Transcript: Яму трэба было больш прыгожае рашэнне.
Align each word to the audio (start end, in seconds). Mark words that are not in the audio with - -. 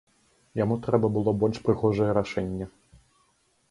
Яму 0.59 0.77
трэба 0.87 1.07
было 1.19 1.35
больш 1.45 1.57
прыгожае 1.69 2.11
рашэнне. 2.23 2.65